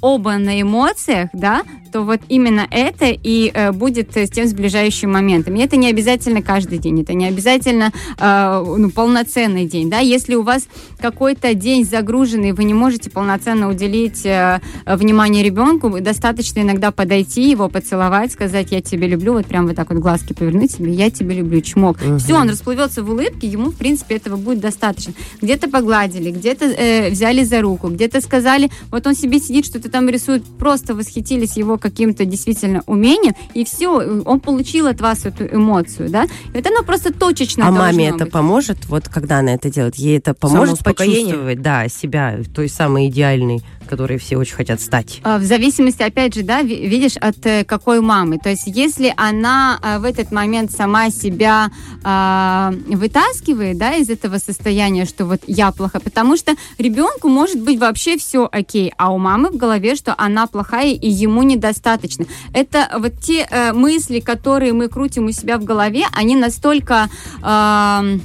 оба 0.00 0.36
на 0.36 0.60
эмоциях, 0.60 1.30
да, 1.32 1.62
то 1.92 2.02
вот 2.02 2.20
именно 2.28 2.66
это 2.70 3.06
и 3.06 3.50
э, 3.54 3.72
будет 3.72 4.14
с 4.16 4.28
тем 4.30 4.46
сближающим 4.46 5.10
моментом. 5.10 5.56
И 5.56 5.60
это 5.60 5.76
не 5.76 5.88
обязательно 5.88 6.42
каждый 6.42 6.78
день, 6.78 7.00
это 7.00 7.14
не 7.14 7.26
обязательно 7.26 7.90
э, 8.18 8.64
ну, 8.76 8.90
полноценный 8.90 9.66
день, 9.66 9.88
да. 9.88 10.00
Если 10.00 10.34
у 10.34 10.42
вас 10.42 10.68
какой-то 11.00 11.54
день 11.54 11.84
загруженный, 11.84 12.52
вы 12.52 12.64
не 12.64 12.74
можете 12.74 13.08
полноценно 13.08 13.70
уделить 13.70 14.26
э, 14.26 14.60
внимание 14.84 15.42
ребенку, 15.42 16.00
достаточно 16.00 16.60
иногда 16.60 16.90
подойти 16.90 17.50
его, 17.50 17.68
поцеловать, 17.68 18.32
сказать, 18.32 18.72
я 18.72 18.82
тебя 18.82 19.06
люблю, 19.06 19.32
вот 19.32 19.46
прям 19.46 19.66
вот 19.66 19.76
так 19.76 19.90
вот 19.90 19.98
глазки 19.98 20.34
повернуть 20.34 20.72
себе, 20.72 20.92
я 20.92 21.10
тебя 21.10 21.34
люблю, 21.34 21.60
чмок. 21.62 21.96
Угу. 22.04 22.18
Все, 22.18 22.34
он 22.34 22.50
расплывется 22.50 23.02
в 23.02 23.10
улыбке, 23.10 23.46
ему, 23.46 23.70
в 23.70 23.76
принципе, 23.76 24.16
этого 24.16 24.36
будет 24.36 24.60
достаточно. 24.60 25.14
Где-то 25.40 25.70
погладили, 25.70 26.30
где-то 26.30 26.66
э, 26.66 27.10
взяли 27.10 27.42
за 27.42 27.62
руку, 27.62 27.88
где-то 27.88 28.20
сказали, 28.20 28.70
вот 28.90 29.06
он 29.06 29.14
себе 29.14 29.38
сидит, 29.38 29.64
что-то 29.64 29.85
там 29.88 30.08
рисует, 30.08 30.44
просто 30.58 30.94
восхитились 30.94 31.56
его 31.56 31.78
каким-то 31.78 32.24
действительно 32.24 32.82
умением, 32.86 33.34
и 33.54 33.64
все, 33.64 33.88
он 34.24 34.40
получил 34.40 34.86
от 34.86 35.00
вас 35.00 35.26
эту 35.26 35.44
эмоцию, 35.46 36.08
да, 36.10 36.26
вот 36.54 36.66
оно 36.66 36.82
просто 36.82 37.12
точечно 37.12 37.66
А 37.66 37.70
маме 37.70 38.08
это 38.08 38.24
быть. 38.24 38.32
поможет, 38.32 38.86
вот 38.86 39.08
когда 39.08 39.38
она 39.38 39.54
это 39.54 39.70
делает? 39.70 39.96
Ей 39.96 40.18
это 40.18 40.34
поможет 40.34 40.82
почувствовать, 40.82 41.62
да, 41.62 41.88
себя 41.88 42.38
той 42.54 42.68
самой 42.68 43.08
идеальной 43.08 43.62
которые 43.86 44.18
все 44.18 44.36
очень 44.36 44.54
хотят 44.54 44.80
стать? 44.80 45.20
А, 45.22 45.38
в 45.38 45.44
зависимости, 45.44 46.02
опять 46.02 46.34
же, 46.34 46.42
да, 46.42 46.62
видишь, 46.62 47.16
от 47.16 47.44
э, 47.46 47.64
какой 47.64 48.00
мамы. 48.00 48.38
То 48.38 48.50
есть, 48.50 48.64
если 48.66 49.12
она 49.16 49.78
а, 49.82 49.98
в 49.98 50.04
этот 50.04 50.32
момент 50.32 50.70
сама 50.70 51.10
себя 51.10 51.70
э, 52.04 52.94
вытаскивает, 52.94 53.78
да, 53.78 53.94
из 53.94 54.10
этого 54.10 54.38
состояния, 54.38 55.04
что 55.04 55.26
вот 55.26 55.40
я 55.46 55.70
плохая, 55.72 56.02
потому 56.02 56.36
что 56.36 56.54
ребенку 56.78 57.28
может 57.28 57.60
быть 57.60 57.78
вообще 57.78 58.16
все 58.16 58.48
окей, 58.50 58.92
а 58.96 59.12
у 59.12 59.18
мамы 59.18 59.50
в 59.50 59.56
голове, 59.56 59.94
что 59.94 60.14
она 60.18 60.46
плохая 60.46 60.92
и 60.92 61.08
ему 61.08 61.42
недостаточно. 61.42 62.26
Это 62.52 62.90
вот 62.98 63.12
те 63.20 63.46
э, 63.50 63.72
мысли, 63.72 64.20
которые 64.20 64.72
мы 64.72 64.88
крутим 64.88 65.26
у 65.26 65.32
себя 65.32 65.58
в 65.58 65.64
голове, 65.64 66.04
они 66.12 66.36
настолько 66.36 67.08
э, 67.42 68.18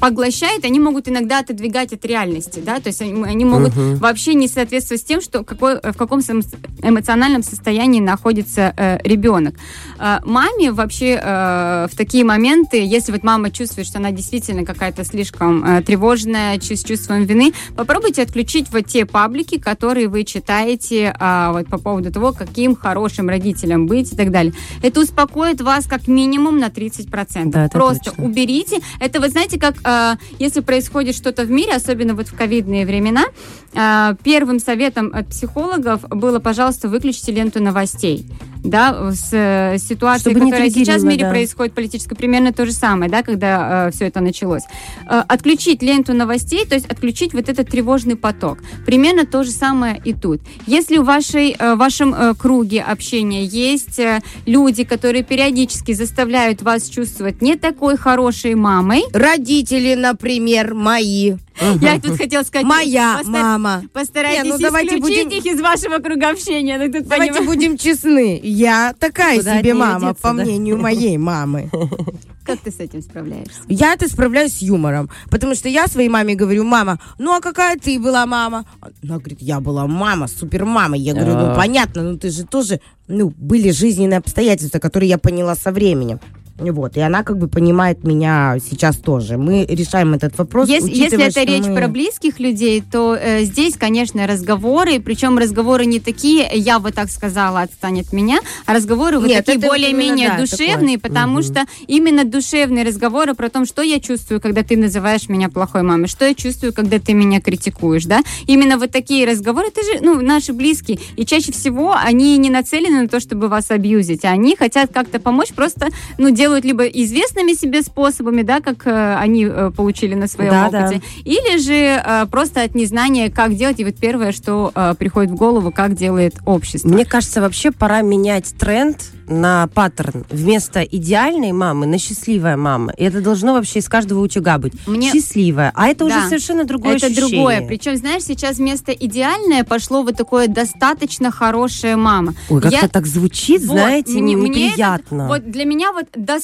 поглощают, 0.00 0.64
они 0.64 0.80
могут 0.80 1.08
иногда 1.08 1.40
отодвигать 1.40 1.92
от 1.92 2.04
реальности, 2.04 2.62
да, 2.64 2.80
то 2.80 2.88
есть 2.88 3.00
они, 3.02 3.22
они 3.24 3.44
могут 3.44 3.72
uh-huh. 3.72 3.96
вообще 3.96 4.34
не 4.34 4.48
соответствовать 4.48 5.02
с 5.02 5.04
тем, 5.04 5.20
что 5.20 5.44
какой, 5.44 5.76
в 5.76 5.96
каком 5.96 6.20
эмоциональном 6.20 7.42
состоянии 7.42 8.00
находится 8.00 8.74
э, 8.76 8.98
ребенок. 9.04 9.54
Э, 9.98 10.18
маме 10.24 10.72
вообще 10.72 11.20
э, 11.22 11.86
в 11.90 11.96
такие 11.96 12.24
моменты, 12.24 12.84
если 12.84 13.12
вот 13.12 13.22
мама 13.22 13.50
чувствует, 13.50 13.86
что 13.86 13.98
она 13.98 14.10
действительно 14.10 14.64
какая-то 14.64 15.04
слишком 15.04 15.64
э, 15.64 15.82
тревожная, 15.82 16.58
с 16.60 16.84
чувством 16.84 17.24
вины, 17.24 17.52
попробуйте 17.76 18.22
отключить 18.22 18.68
вот 18.70 18.86
те 18.86 19.06
паблики, 19.06 19.58
которые 19.58 20.08
вы 20.08 20.24
читаете 20.24 21.14
э, 21.18 21.48
вот 21.52 21.68
по 21.68 21.78
поводу 21.78 22.12
того, 22.12 22.32
каким 22.32 22.76
хорошим 22.76 23.28
родителем 23.28 23.86
быть 23.86 24.12
и 24.12 24.16
так 24.16 24.30
далее. 24.30 24.52
Это 24.82 25.00
успокоит 25.00 25.60
вас 25.60 25.86
как 25.86 26.08
минимум 26.08 26.58
на 26.58 26.68
30%. 26.68 27.50
Да, 27.50 27.68
Просто 27.68 28.10
точно. 28.10 28.24
уберите. 28.24 28.80
Это 28.98 29.19
вы 29.20 29.28
знаете, 29.28 29.58
как 29.58 29.76
э, 29.84 30.16
если 30.38 30.60
происходит 30.60 31.14
что-то 31.14 31.44
в 31.44 31.50
мире, 31.50 31.74
особенно 31.74 32.14
вот 32.14 32.28
в 32.28 32.36
ковидные 32.36 32.86
времена, 32.86 33.24
э, 33.72 34.14
первым 34.22 34.58
советом 34.58 35.10
от 35.14 35.28
психологов 35.28 36.02
было, 36.08 36.38
пожалуйста, 36.38 36.88
выключите 36.88 37.32
ленту 37.32 37.62
новостей 37.62 38.26
да, 38.64 39.12
с 39.12 39.30
э, 39.32 39.78
ситуацией, 39.78 40.34
Чтобы 40.34 40.50
которая 40.50 40.70
сейчас 40.70 41.02
в 41.02 41.06
мире 41.06 41.24
да. 41.24 41.30
происходит 41.30 41.74
политической, 41.74 42.14
примерно 42.14 42.52
то 42.52 42.66
же 42.66 42.72
самое, 42.72 43.10
да, 43.10 43.22
когда 43.22 43.88
э, 43.88 43.90
все 43.92 44.06
это 44.06 44.20
началось. 44.20 44.62
Э, 45.08 45.22
отключить 45.28 45.82
ленту 45.82 46.14
новостей, 46.14 46.64
то 46.66 46.74
есть 46.74 46.86
отключить 46.86 47.32
вот 47.32 47.48
этот 47.48 47.68
тревожный 47.68 48.16
поток. 48.16 48.58
Примерно 48.86 49.26
то 49.26 49.44
же 49.44 49.50
самое 49.50 50.00
и 50.04 50.12
тут. 50.12 50.40
Если 50.66 50.98
в 50.98 51.04
вашей, 51.04 51.56
э, 51.58 51.74
вашем 51.74 52.14
э, 52.14 52.34
круге 52.34 52.82
общения 52.82 53.44
есть 53.44 53.98
э, 53.98 54.20
люди, 54.46 54.84
которые 54.84 55.24
периодически 55.24 55.92
заставляют 55.92 56.62
вас 56.62 56.88
чувствовать 56.88 57.42
не 57.42 57.56
такой 57.56 57.96
хорошей 57.96 58.54
мамой. 58.54 59.04
Родители, 59.12 59.94
например, 59.94 60.74
мои. 60.74 61.34
Я 61.80 62.00
тут 62.00 62.16
хотела 62.16 62.42
сказать... 62.42 62.66
Моя 62.66 63.18
постар... 63.18 63.32
мама. 63.32 63.82
Постарайтесь 63.92 64.44
Не, 64.44 64.50
ну, 64.50 64.58
давайте 64.58 64.98
исключить 64.98 65.24
будем... 65.26 65.38
их 65.38 65.46
из 65.46 65.60
вашего 65.60 65.98
круга 65.98 66.30
общения. 66.30 66.78
Ну, 66.78 66.92
тут 66.92 67.06
давайте 67.06 67.34
поним... 67.34 67.46
будем 67.46 67.78
честны. 67.78 68.40
Я 68.42 68.94
такая 68.98 69.38
Куда 69.38 69.58
себе 69.58 69.74
мама, 69.74 70.08
одеться, 70.08 70.22
по 70.22 70.34
да? 70.34 70.42
мнению 70.42 70.78
моей 70.78 71.18
мамы. 71.18 71.70
Как 72.44 72.60
ты 72.60 72.70
с 72.70 72.80
этим 72.80 73.02
справляешься? 73.02 73.60
Я 73.68 73.92
это 73.92 74.08
справляюсь 74.08 74.58
с 74.58 74.62
юмором. 74.62 75.10
Потому 75.30 75.54
что 75.54 75.68
я 75.68 75.86
своей 75.86 76.08
маме 76.08 76.34
говорю, 76.34 76.64
мама, 76.64 76.98
ну 77.18 77.32
а 77.34 77.40
какая 77.40 77.76
ты 77.76 77.98
была 77.98 78.26
мама? 78.26 78.64
Она 79.02 79.18
говорит, 79.18 79.42
я 79.42 79.60
была 79.60 79.86
мама, 79.86 80.26
супер 80.26 80.64
мама. 80.64 80.96
Я 80.96 81.14
говорю, 81.14 81.34
ну 81.34 81.52
а. 81.52 81.54
понятно, 81.54 82.02
ну 82.02 82.18
ты 82.18 82.30
же 82.30 82.44
тоже, 82.44 82.80
ну, 83.06 83.32
были 83.36 83.70
жизненные 83.70 84.18
обстоятельства, 84.18 84.78
которые 84.78 85.10
я 85.10 85.18
поняла 85.18 85.54
со 85.54 85.70
временем. 85.70 86.18
Вот, 86.60 86.96
и 86.96 87.00
она 87.00 87.22
как 87.22 87.38
бы 87.38 87.48
понимает 87.48 88.04
меня 88.04 88.58
сейчас 88.60 88.96
тоже. 88.96 89.36
Мы 89.36 89.64
решаем 89.64 90.14
этот 90.14 90.36
вопрос. 90.38 90.68
Если, 90.68 90.90
если 90.90 91.24
это 91.24 91.42
речь 91.42 91.66
мы... 91.66 91.76
про 91.76 91.88
близких 91.88 92.38
людей, 92.38 92.82
то 92.82 93.16
э, 93.18 93.44
здесь, 93.44 93.76
конечно, 93.76 94.26
разговоры, 94.26 95.00
причем 95.00 95.38
разговоры 95.38 95.86
не 95.86 96.00
такие, 96.00 96.48
я 96.52 96.78
бы 96.78 96.92
так 96.92 97.10
сказала, 97.10 97.62
отстань 97.62 98.00
от 98.00 98.12
меня, 98.12 98.40
а 98.66 98.74
разговоры 98.74 99.18
вот 99.18 99.28
Нет, 99.28 99.44
такие 99.46 99.66
более-менее 99.66 100.28
да, 100.30 100.38
душевные, 100.38 100.98
такое. 100.98 101.10
потому 101.10 101.34
угу. 101.36 101.42
что 101.42 101.64
именно 101.86 102.24
душевные 102.24 102.84
разговоры 102.84 103.34
про 103.34 103.48
то, 103.48 103.64
что 103.64 103.82
я 103.82 104.00
чувствую, 104.00 104.40
когда 104.40 104.62
ты 104.62 104.76
называешь 104.76 105.28
меня 105.28 105.48
плохой 105.48 105.82
мамой, 105.82 106.08
что 106.08 106.26
я 106.26 106.34
чувствую, 106.34 106.72
когда 106.72 106.98
ты 106.98 107.14
меня 107.14 107.40
критикуешь, 107.40 108.04
да? 108.04 108.20
Именно 108.46 108.78
вот 108.78 108.90
такие 108.90 109.26
разговоры, 109.26 109.68
это 109.68 109.82
же, 109.82 110.04
ну, 110.04 110.20
наши 110.20 110.52
близкие, 110.52 110.98
и 111.16 111.24
чаще 111.24 111.52
всего 111.52 111.94
они 111.94 112.36
не 112.38 112.50
нацелены 112.50 113.02
на 113.02 113.08
то, 113.08 113.20
чтобы 113.20 113.48
вас 113.48 113.70
абьюзить, 113.70 114.24
а 114.24 114.30
они 114.30 114.56
хотят 114.56 114.92
как-то 114.92 115.20
помочь, 115.20 115.52
просто, 115.54 115.88
ну, 116.18 116.30
делать 116.30 116.49
делают 116.50 116.64
либо 116.64 116.84
известными 116.84 117.52
себе 117.52 117.82
способами, 117.82 118.42
да, 118.42 118.60
как 118.60 118.86
э, 118.86 119.14
они 119.16 119.44
э, 119.44 119.70
получили 119.70 120.14
на 120.14 120.26
своем 120.26 120.50
да, 120.50 120.66
опыте, 120.66 121.00
да. 121.00 121.20
или 121.30 121.58
же 121.58 121.74
э, 121.74 122.26
просто 122.26 122.62
от 122.62 122.74
незнания, 122.74 123.30
как 123.30 123.54
делать. 123.54 123.78
И 123.78 123.84
вот 123.84 123.94
первое, 123.96 124.32
что 124.32 124.72
э, 124.74 124.94
приходит 124.98 125.30
в 125.30 125.36
голову, 125.36 125.70
как 125.70 125.94
делает 125.94 126.34
общество. 126.44 126.88
Мне 126.88 127.04
кажется, 127.04 127.40
вообще 127.40 127.70
пора 127.70 128.02
менять 128.02 128.52
тренд 128.58 128.98
на 129.30 129.68
паттерн 129.68 130.24
вместо 130.28 130.82
идеальной 130.82 131.52
мамы 131.52 131.86
на 131.86 131.98
счастливая 131.98 132.56
мама. 132.56 132.92
И 132.96 133.04
это 133.04 133.20
должно 133.20 133.54
вообще 133.54 133.78
из 133.78 133.88
каждого 133.88 134.20
утюга 134.20 134.58
быть. 134.58 134.72
Мне... 134.86 135.12
Счастливая. 135.12 135.70
А 135.74 135.86
это 135.86 136.08
да. 136.08 136.18
уже 136.18 136.26
совершенно 136.26 136.64
другое 136.64 136.96
это 136.96 137.06
ощущение. 137.06 137.30
другое. 137.30 137.66
Причем, 137.66 137.96
знаешь, 137.96 138.24
сейчас 138.24 138.56
вместо 138.56 138.92
идеальное 138.92 139.62
пошло 139.62 140.02
вот 140.02 140.16
такое 140.16 140.48
достаточно 140.48 141.30
хорошая 141.30 141.96
мама. 141.96 142.34
Ой, 142.48 142.60
как-то 142.60 142.76
Я... 142.76 142.88
так 142.88 143.06
звучит, 143.06 143.62
вот, 143.62 143.74
знаете, 143.74 144.18
мне, 144.18 144.34
неприятно. 144.34 145.16
Мне 145.16 145.24
это, 145.24 145.44
вот 145.44 145.50
для 145.50 145.64
меня 145.64 145.92
вот 145.92 146.06
достаточно 146.14 146.39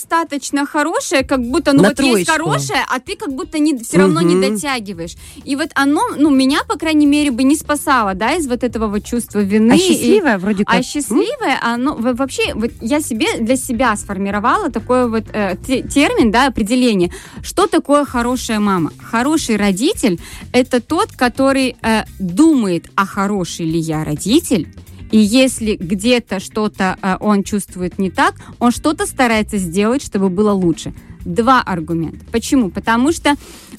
хорошая, 0.67 1.23
как 1.23 1.43
будто, 1.43 1.73
ну 1.73 1.83
на 1.83 1.89
вот 1.89 1.97
троечку. 1.97 2.19
есть 2.19 2.31
хорошая, 2.31 2.85
а 2.89 3.01
ты 3.01 3.17
как 3.17 3.33
будто 3.33 3.59
не, 3.59 3.77
все 3.79 3.99
равно 3.99 4.21
угу. 4.21 4.29
не 4.29 4.49
дотягиваешь. 4.49 5.17
И 5.45 5.57
вот 5.57 5.71
оно, 5.75 6.03
ну, 6.17 6.31
меня, 6.31 6.61
по 6.69 6.79
крайней 6.79 7.07
мере, 7.07 7.31
бы 7.31 7.43
не 7.43 7.57
спасало, 7.57 8.15
да, 8.15 8.35
из 8.35 8.47
вот 8.47 8.65
этого 8.65 8.89
вот 8.89 9.05
чувства 9.05 9.41
вины. 9.41 9.73
А 9.73 9.79
счастливая 9.79 10.37
и... 10.37 10.39
вроде 10.39 10.63
а 10.65 10.73
как. 10.73 10.81
А 10.81 10.83
счастливая, 10.83 11.59
оно 11.63 11.97
вообще, 11.97 12.55
вот 12.55 12.71
я 12.81 13.01
себе 13.01 13.39
для 13.39 13.57
себя 13.57 13.97
сформировала 13.97 14.71
такой 14.71 15.09
вот 15.09 15.25
э, 15.33 15.57
термин, 15.67 16.31
да, 16.31 16.47
определение. 16.47 17.11
Что 17.43 17.67
такое 17.67 18.05
хорошая 18.05 18.61
мама? 18.61 18.93
Хороший 19.03 19.57
родитель– 19.57 20.21
это 20.53 20.81
тот, 20.81 21.13
который 21.13 21.77
э, 21.83 22.05
думает, 22.19 22.87
а 22.95 23.07
хороший 23.07 23.67
ли 23.67 23.79
я 23.79 24.05
родитель, 24.05 24.69
и 25.11 25.19
если 25.19 25.77
где-то 25.77 26.41
что-то 26.41 26.97
э, 27.01 27.17
он 27.21 27.43
чувствует 27.43 27.99
не 27.99 28.11
так, 28.11 28.35
он 28.59 28.71
что-то 28.71 29.07
старается 29.07 29.59
сделать, 29.59 30.03
чтобы 30.03 30.29
было 30.29 30.53
лучше. 30.53 30.93
Два 31.25 31.61
аргумента. 31.63 32.25
Почему? 32.31 32.71
Потому 32.71 33.13
что 33.13 33.35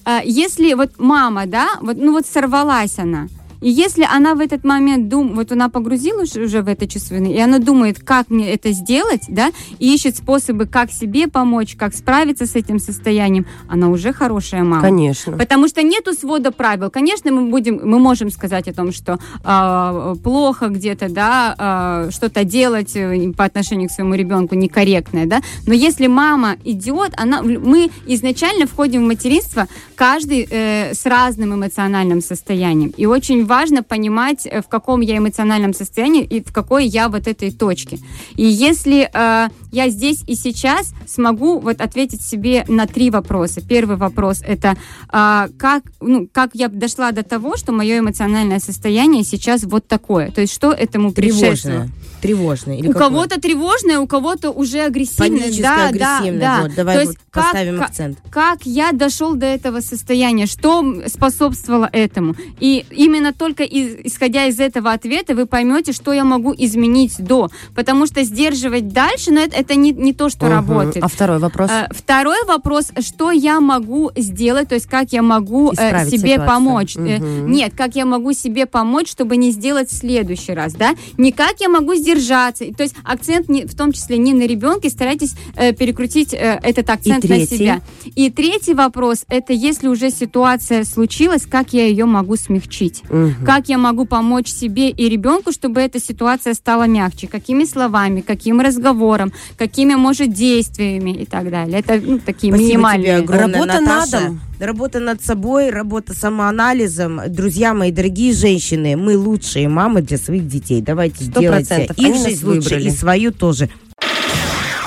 э, 0.06 0.20
если 0.24 0.74
вот 0.74 1.00
мама, 1.00 1.46
да, 1.46 1.70
вот, 1.82 1.98
ну 1.98 2.12
вот 2.12 2.26
сорвалась 2.26 3.00
она, 3.00 3.28
и 3.62 3.70
если 3.70 4.04
она 4.04 4.36
в 4.36 4.40
этот 4.40 4.64
момент 4.64 5.10
думает, 5.10 5.36
вот 5.36 5.52
она 5.52 5.70
погрузилась 5.70 6.36
уже 6.36 6.62
в 6.62 6.68
это 6.68 6.88
чувство 6.88 7.16
вины, 7.16 7.34
и 7.34 7.40
она 7.40 7.60
думает, 7.60 8.00
как 8.00 8.30
мне 8.30 8.52
это 8.52 8.72
сделать, 8.72 9.24
да, 9.28 9.52
и 9.80 9.94
ищет 9.94 10.18
способы, 10.18 10.66
как 10.66 10.92
себе 10.92 11.28
помочь, 11.28 11.76
как 11.76 11.94
справиться 11.94 12.46
с 12.46 12.56
этим 12.56 12.80
состоянием, 12.80 13.46
она 13.68 13.90
уже 13.90 14.14
хорошая 14.14 14.64
мама. 14.64 14.82
Конечно. 14.82 15.38
Потому 15.38 15.68
что 15.68 15.82
нету 15.82 16.14
свода 16.14 16.52
правил. 16.52 16.90
Конечно, 16.90 17.32
мы 17.32 17.50
будем, 17.50 17.82
мы 17.84 18.00
можем 18.00 18.30
сказать 18.30 18.68
о 18.68 18.74
том, 18.74 18.92
что 18.92 19.20
э, 19.44 20.16
плохо 20.24 20.68
где-то, 20.68 21.10
да, 21.10 22.06
э, 22.08 22.12
что-то 22.12 22.44
делать 22.44 22.96
э, 22.96 23.32
по 23.36 23.46
отношению 23.46 23.90
к 23.90 23.92
своему 23.92 24.14
ребенку 24.16 24.56
некорректное, 24.56 25.26
да, 25.26 25.42
но 25.66 25.74
если 25.74 26.08
мама 26.08 26.58
идет, 26.64 27.14
она, 27.18 27.42
мы 27.42 27.90
изначально 28.06 28.68
входим 28.68 29.04
в 29.04 29.08
материнство 29.08 29.68
каждый 29.96 30.48
э, 30.50 30.94
с 30.94 31.06
разным 31.06 31.56
эмоциональным 31.56 32.22
состоянием, 32.22 32.94
и 32.96 33.06
очень 33.06 33.47
важно 33.48 33.82
понимать, 33.84 34.46
э, 34.46 34.62
в 34.62 34.68
каком 34.68 35.02
я 35.02 35.18
эмоциональном 35.18 35.74
состоянии 35.74 36.24
и 36.24 36.44
в 36.44 36.52
какой 36.54 36.86
я 36.86 37.10
вот 37.10 37.28
этой 37.28 37.52
точке. 37.52 37.98
И 38.36 38.46
если 38.46 39.10
э, 39.12 39.50
я 39.72 39.90
здесь 39.90 40.24
и 40.28 40.36
сейчас 40.36 40.94
смогу 41.08 41.60
вот 41.60 41.82
ответить 41.82 42.22
себе 42.22 42.66
на 42.68 42.86
три 42.86 43.10
вопроса. 43.10 43.62
Первый 43.62 43.98
вопрос 43.98 44.42
это 44.46 44.76
э, 45.12 45.48
как, 45.58 45.84
ну, 46.02 46.28
как 46.32 46.52
я 46.54 46.68
дошла 46.68 47.12
до 47.12 47.24
того, 47.24 47.58
что 47.58 47.72
мое 47.72 48.00
эмоциональное 48.00 48.60
состояние 48.60 49.24
сейчас 49.24 49.64
вот 49.64 49.88
такое. 49.88 50.30
То 50.32 50.42
есть 50.42 50.54
что 50.54 50.72
этому 50.72 51.12
предшествовало. 51.12 51.88
Тревожное. 52.22 52.78
Или 52.78 52.90
у 52.90 52.94
кого-то 52.94 53.40
тревожное, 53.40 54.00
у 54.00 54.08
кого-то 54.08 54.50
уже 54.50 54.82
агрессивное. 54.82 55.52
Да, 55.62 55.88
агрессивное. 55.88 56.40
Да, 56.40 56.58
да. 56.58 56.62
Вот, 56.64 56.76
давай 56.76 56.96
То 56.96 57.02
вот 57.02 57.10
есть 57.10 57.20
как- 57.30 57.44
поставим 57.46 57.78
как- 57.78 57.90
акцент. 57.90 58.18
как 58.32 58.60
я 58.66 58.92
дошел 58.92 59.36
до 59.36 59.46
этого 59.46 59.82
состояния, 59.82 60.48
что 60.48 61.04
способствовало 61.08 61.88
этому. 61.92 62.36
И 62.60 62.86
именно 62.90 63.34
только 63.38 63.64
из- 63.64 63.96
исходя 64.04 64.46
из 64.46 64.60
этого 64.60 64.92
ответа 64.92 65.36
вы 65.36 65.46
поймете, 65.46 65.92
что 65.94 66.12
я 66.14 66.24
могу 66.24 66.54
изменить 66.58 67.16
до. 67.20 67.50
Потому 67.76 68.06
что 68.08 68.24
сдерживать 68.24 68.90
дальше, 68.90 69.32
но 69.32 69.42
это, 69.42 69.56
это 69.56 69.76
не, 69.76 69.92
не 69.92 70.14
то, 70.14 70.30
что 70.30 70.46
Мгм. 70.46 70.56
работает. 70.56 71.04
А 71.04 71.08
второй 71.08 71.40
вопрос? 71.40 71.70
Э, 71.72 71.88
Второй 71.94 72.44
вопрос, 72.48 72.92
что 73.02 73.32
я 73.32 73.60
могу 73.60 74.12
сделать, 74.16 74.70
то 74.70 74.76
есть 74.76 74.88
как 74.88 75.12
я 75.14 75.22
могу 75.22 75.70
э, 75.72 75.74
Исправить 75.74 76.10
себе 76.12 76.32
ситуацию. 76.34 76.48
помочь. 76.48 76.96
Э, 76.96 77.18
Мгм. 77.20 77.52
Нет, 77.52 77.74
как 77.76 77.96
я 77.96 78.06
могу 78.06 78.34
себе 78.34 78.66
помочь, 78.66 79.10
чтобы 79.12 79.38
не 79.38 79.52
сделать 79.52 79.90
в 79.90 79.96
следующий 79.96 80.54
раз, 80.54 80.74
да? 80.74 80.96
Не 81.18 81.32
как 81.32 81.60
я 81.60 81.70
могу 81.70 81.94
сдержаться. 81.96 82.66
То 82.76 82.84
есть 82.84 82.96
акцент 83.04 83.50
не, 83.50 83.66
в 83.66 83.76
том 83.76 83.92
числе 83.92 84.18
не 84.18 84.34
на 84.34 84.44
ребенке, 84.48 84.90
старайтесь 84.90 85.36
э, 85.56 85.74
перекрутить 85.74 86.34
э, 86.34 86.60
этот 86.64 86.90
акцент 86.90 87.24
на 87.28 87.46
себя. 87.46 87.82
И 88.16 88.30
третий 88.30 88.74
вопрос, 88.74 89.26
это 89.28 89.54
если 89.54 89.88
уже 89.88 90.10
ситуация 90.12 90.84
случилась, 90.84 91.46
как 91.46 91.74
я 91.74 91.86
ее 91.86 92.06
могу 92.06 92.36
смягчить? 92.36 93.04
Как 93.46 93.70
я 93.70 93.78
могу 93.78 94.06
помочь 94.06 94.48
себе 94.50 94.90
и 94.90 95.10
ребенку, 95.10 95.52
чтобы 95.52 95.82
эта 95.82 96.00
ситуация 96.00 96.54
стала 96.54 96.88
мягче? 96.88 97.28
Какими 97.28 97.66
словами, 97.66 98.22
каким 98.22 98.62
разговором, 98.62 99.32
какими, 99.58 99.96
может, 99.96 100.34
действиями 100.34 101.12
и 101.12 101.26
так 101.26 101.50
далее. 101.50 101.80
Это 101.80 102.00
ну, 102.04 102.20
такие 102.20 102.52
Спасибо 102.54 102.70
минимальные. 102.74 103.06
тебе 103.06 103.16
огромное, 103.24 103.60
Работа 103.62 103.82
Наташа. 103.82 104.20
на 104.20 104.28
дом. 104.28 104.42
Работа 104.60 105.00
над 105.00 105.24
собой, 105.24 105.70
работа 105.70 106.14
самоанализом. 106.16 107.22
Друзья 107.28 107.74
мои, 107.74 107.92
дорогие 107.92 108.34
женщины, 108.34 108.96
мы 108.98 109.18
лучшие 109.18 109.70
мамы 109.70 110.02
для 110.02 110.18
своих 110.18 110.48
детей. 110.48 110.82
Давайте 110.82 111.24
Сто 111.26 111.40
сделайте 111.42 111.68
процентов. 111.68 111.98
их 111.98 112.06
Они 112.06 112.24
жизнь 112.24 112.46
лучше 112.46 112.62
выбрали. 112.70 112.88
и 112.88 112.92
свою 112.92 113.32
тоже. 113.32 113.70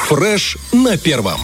Фреш 0.09 0.57
на 0.73 0.97
первом. 0.97 1.39